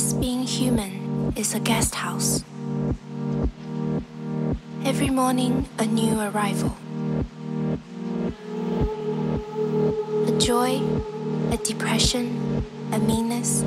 This 0.00 0.14
being 0.14 0.44
human 0.44 1.34
is 1.36 1.54
a 1.54 1.60
guest 1.60 1.94
house. 1.94 2.42
Every 4.82 5.10
morning, 5.10 5.68
a 5.78 5.84
new 5.84 6.18
arrival. 6.18 6.74
A 10.26 10.38
joy, 10.38 10.80
a 11.52 11.58
depression, 11.58 12.64
a 12.90 12.98
meanness. 12.98 13.62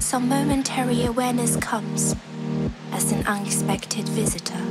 Some 0.00 0.28
momentary 0.28 1.04
awareness 1.04 1.54
comes 1.54 2.16
as 2.90 3.12
an 3.12 3.24
unexpected 3.28 4.08
visitor. 4.08 4.61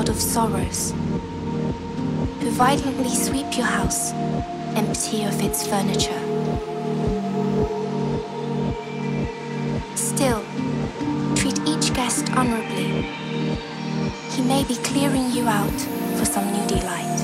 Crowd 0.00 0.08
of 0.08 0.20
sorrows 0.20 0.92
who 2.40 2.50
violently 2.52 3.10
sweep 3.10 3.54
your 3.54 3.66
house 3.66 4.12
empty 4.74 5.24
of 5.24 5.38
its 5.42 5.66
furniture. 5.66 6.22
Still, 9.94 10.42
treat 11.36 11.58
each 11.66 11.92
guest 11.92 12.32
honorably. 12.32 12.88
He 14.30 14.42
may 14.42 14.64
be 14.64 14.76
clearing 14.76 15.32
you 15.32 15.46
out 15.46 15.80
for 16.16 16.24
some 16.24 16.46
new 16.50 16.66
delight. 16.66 17.18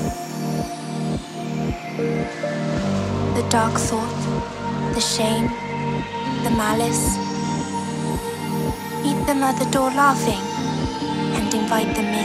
The 3.37 3.45
dark 3.49 3.73
thought, 3.73 4.19
the 4.93 5.01
shame, 5.01 5.47
the 6.43 6.51
malice. 6.51 7.17
Meet 9.01 9.25
them 9.25 9.41
at 9.41 9.57
the 9.57 9.69
door 9.71 9.89
laughing 9.89 10.43
and 11.37 11.51
invite 11.53 11.95
them 11.95 12.05
in. 12.05 12.16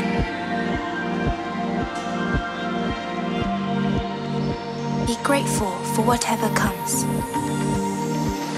Grateful 5.32 5.70
for 5.94 6.02
whatever 6.02 6.46
comes, 6.54 7.04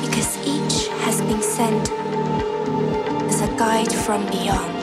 because 0.04 0.36
each 0.38 0.88
has 1.04 1.20
been 1.20 1.40
sent 1.40 1.88
as 3.28 3.42
a 3.42 3.56
guide 3.56 3.92
from 3.92 4.26
beyond. 4.26 4.73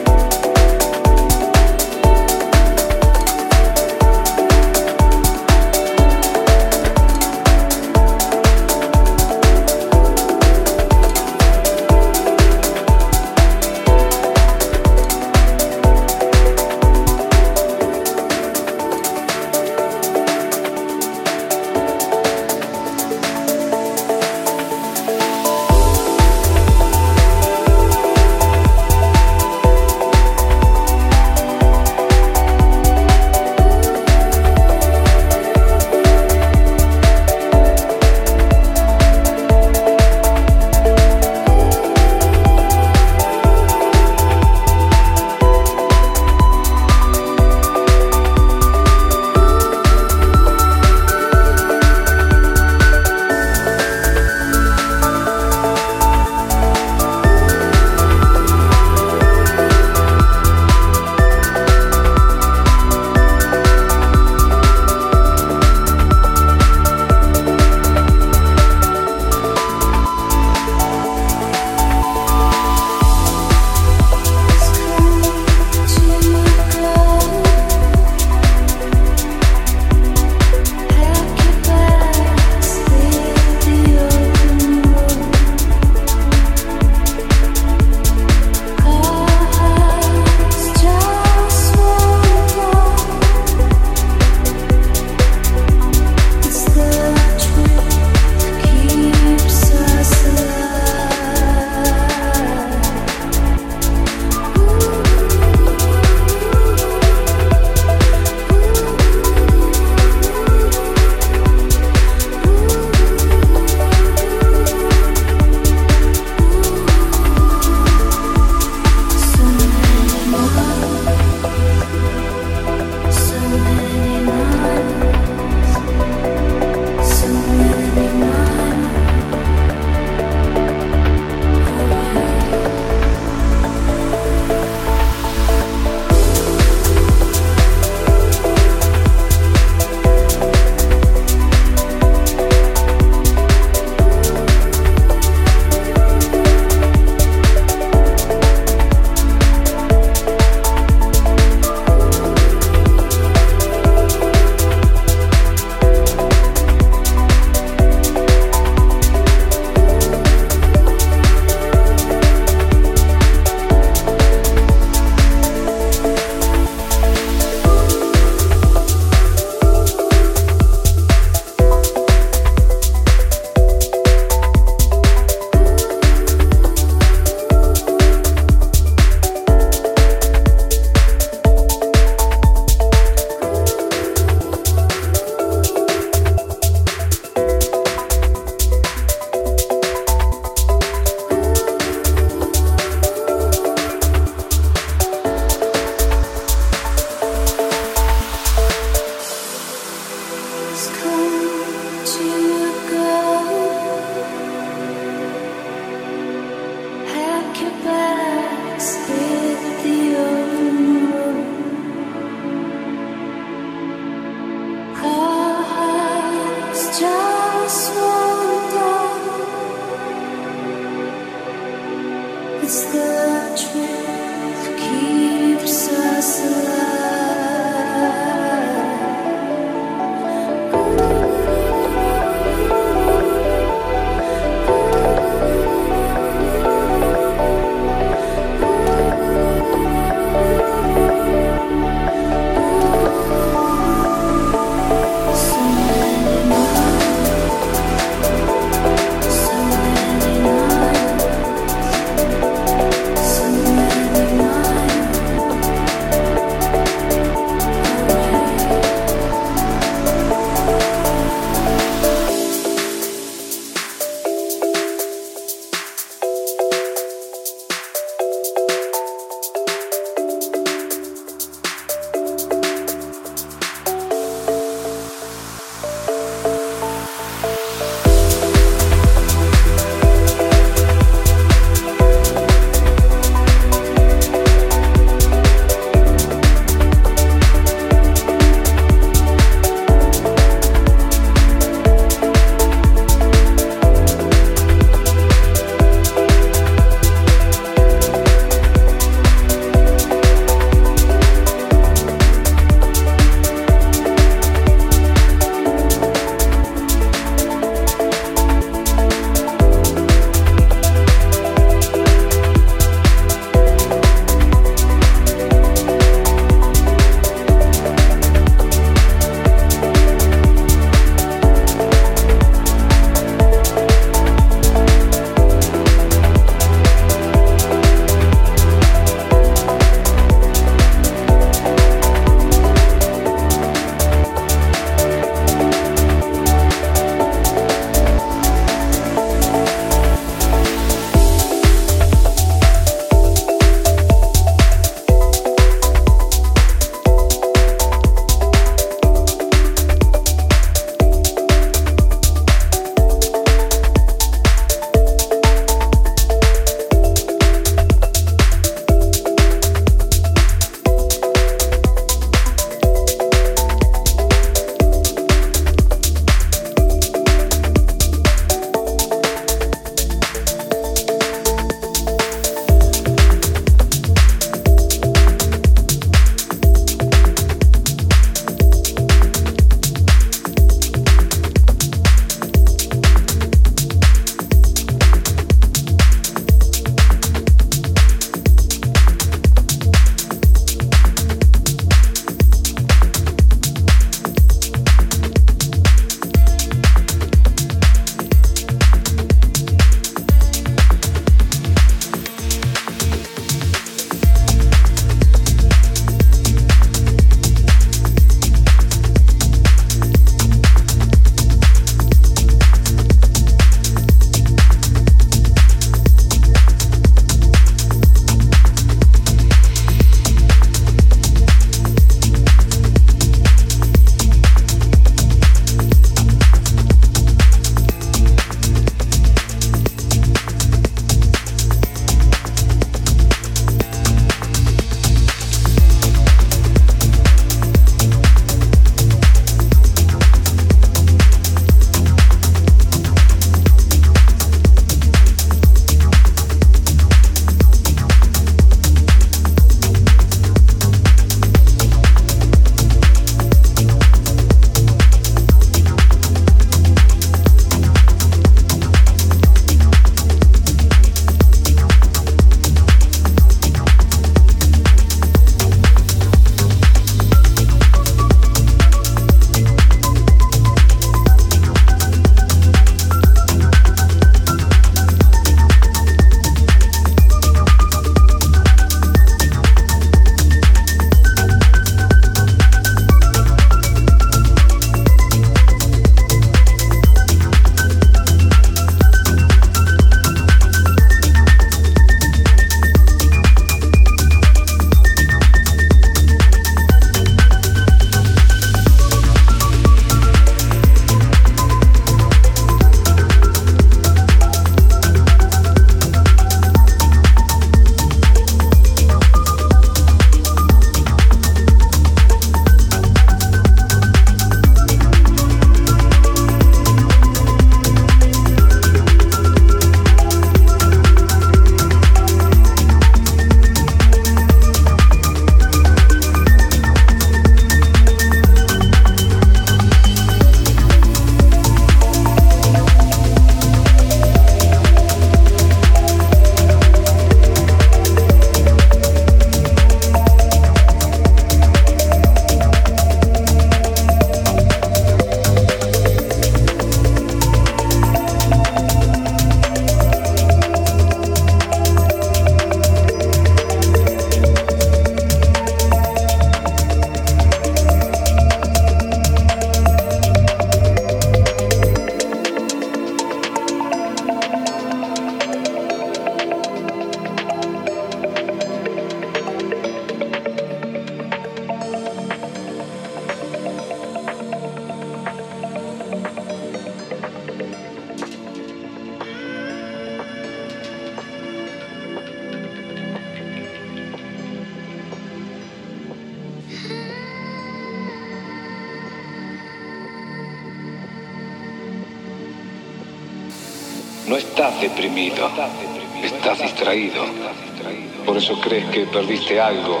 Algo, 599.54 600.00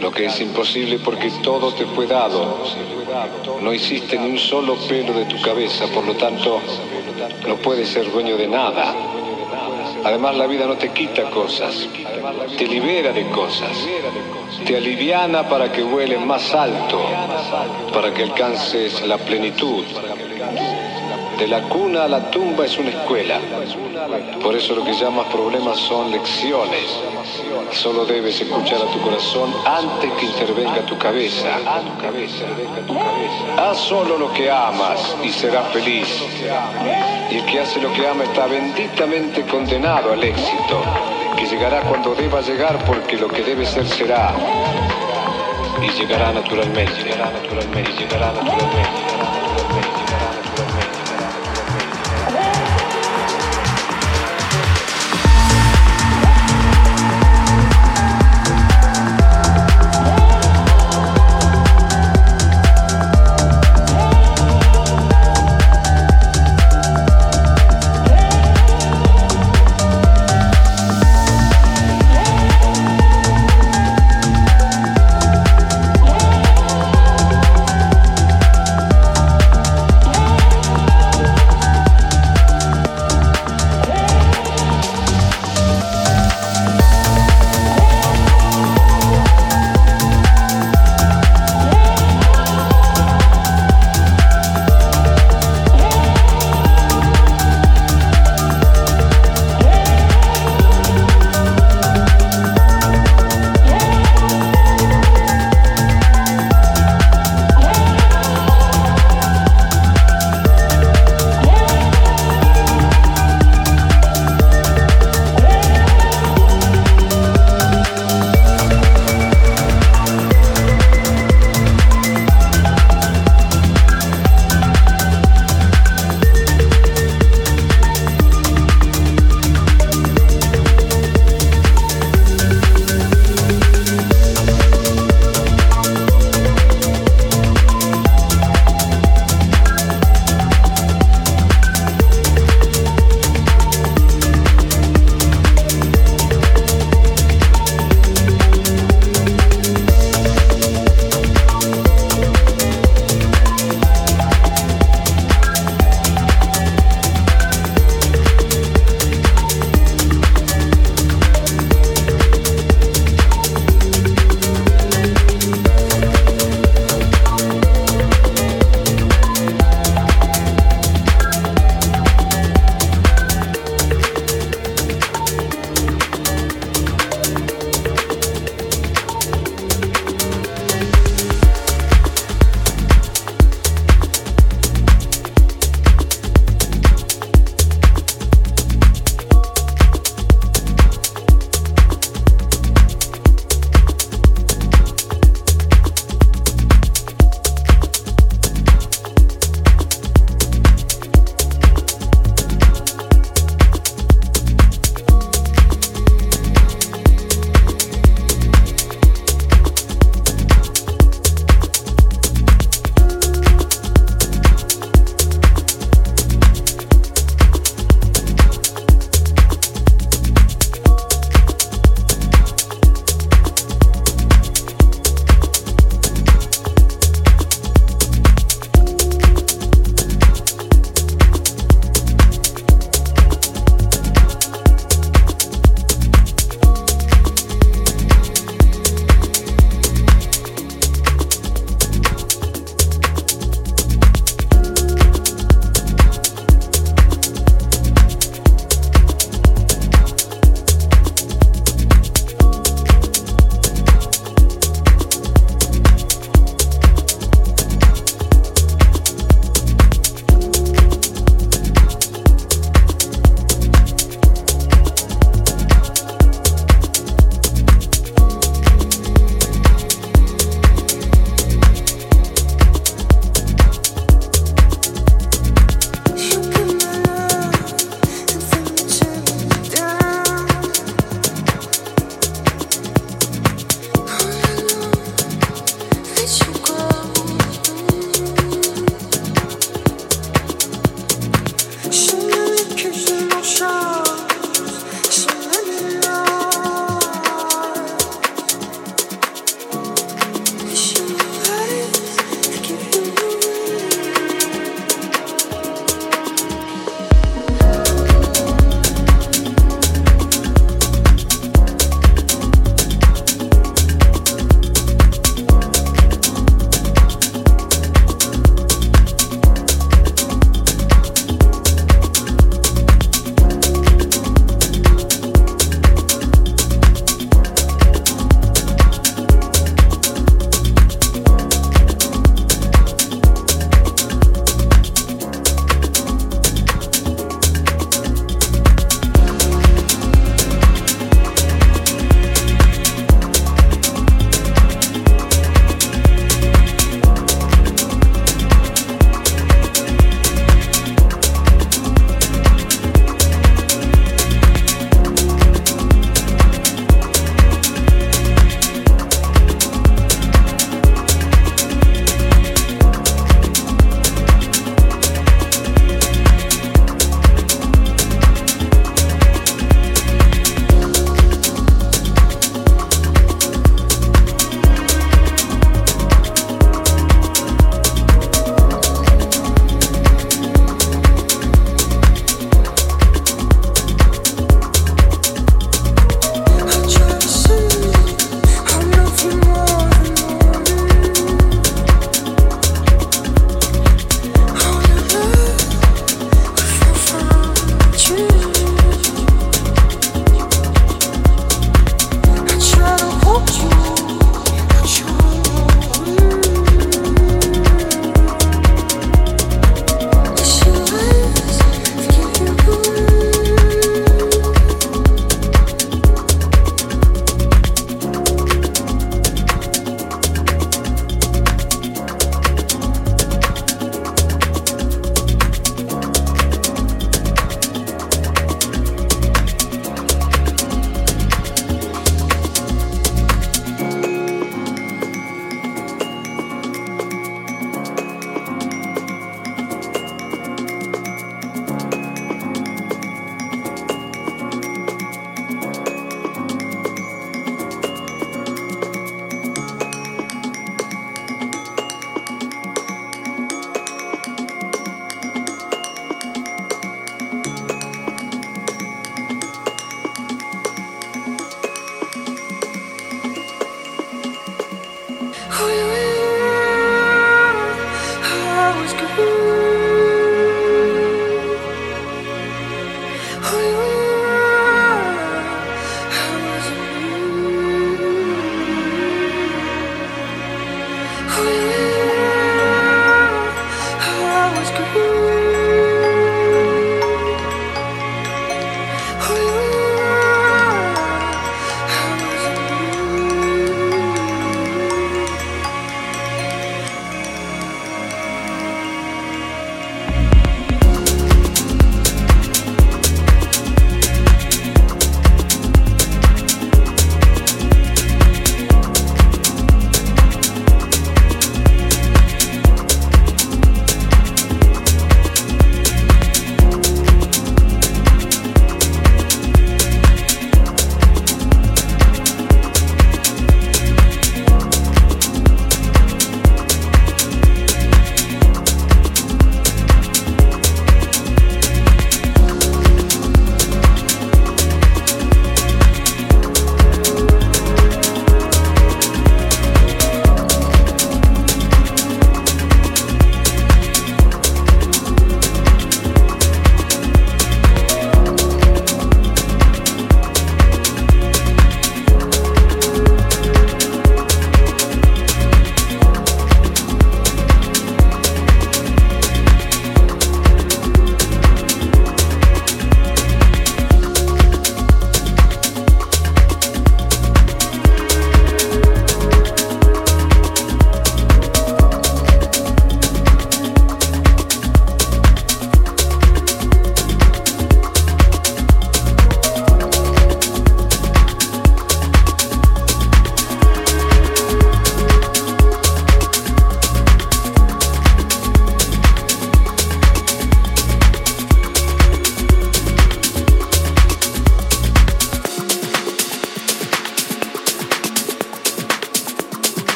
lo 0.00 0.10
que 0.10 0.26
es 0.26 0.40
imposible 0.40 0.98
porque 0.98 1.30
todo 1.42 1.72
te 1.72 1.86
fue 1.86 2.06
dado. 2.06 2.58
No 3.62 3.72
hiciste 3.72 4.18
ni 4.18 4.30
un 4.30 4.38
solo 4.38 4.76
pelo 4.88 5.14
de 5.14 5.24
tu 5.24 5.40
cabeza, 5.40 5.86
por 5.86 6.04
lo 6.04 6.14
tanto, 6.14 6.60
no 7.46 7.56
puedes 7.56 7.88
ser 7.88 8.10
dueño 8.12 8.36
de 8.36 8.48
nada. 8.48 8.94
Además, 10.04 10.36
la 10.36 10.46
vida 10.46 10.66
no 10.66 10.76
te 10.76 10.90
quita 10.90 11.30
cosas, 11.30 11.88
te 12.58 12.66
libera 12.66 13.12
de 13.12 13.28
cosas, 13.28 13.70
te 14.66 14.76
aliviana 14.76 15.48
para 15.48 15.72
que 15.72 15.82
vueles 15.82 16.20
más 16.20 16.52
alto, 16.54 17.00
para 17.92 18.12
que 18.12 18.24
alcances 18.24 19.06
la 19.06 19.16
plenitud. 19.16 19.84
De 21.38 21.48
la 21.48 21.62
cuna 21.62 22.04
a 22.04 22.08
la 22.08 22.30
tumba 22.30 22.66
es 22.66 22.76
una 22.78 22.90
escuela. 22.90 23.40
Por 24.42 24.54
eso 24.54 24.74
lo 24.74 24.84
que 24.84 24.92
llamas 24.92 25.26
problemas 25.28 25.78
son 25.78 26.10
lecciones. 26.10 27.00
Solo 27.72 28.04
debes 28.04 28.40
escuchar 28.40 28.82
a 28.82 28.86
tu 28.92 29.00
corazón 29.00 29.52
antes 29.64 30.12
que 30.12 30.26
intervenga 30.26 30.82
tu 30.82 30.96
cabeza. 30.98 31.58
Haz 33.58 33.78
solo 33.78 34.18
lo 34.18 34.32
que 34.32 34.50
amas 34.50 35.16
y 35.22 35.30
serás 35.30 35.72
feliz. 35.72 36.06
Y 37.30 37.36
el 37.36 37.46
que 37.46 37.60
hace 37.60 37.80
lo 37.80 37.92
que 37.92 38.06
ama 38.06 38.24
está 38.24 38.46
benditamente 38.46 39.42
condenado 39.46 40.12
al 40.12 40.22
éxito, 40.22 40.82
que 41.36 41.46
llegará 41.46 41.80
cuando 41.82 42.14
deba 42.14 42.40
llegar 42.42 42.78
porque 42.84 43.16
lo 43.16 43.28
que 43.28 43.42
debe 43.42 43.64
ser 43.64 43.86
será. 43.86 44.34
Y 45.80 45.88
llegará 45.98 46.32
naturalmente, 46.32 47.02
llegará 47.02 47.30
naturalmente, 47.30 47.90
llegará 47.98 48.32
naturalmente. 48.32 49.01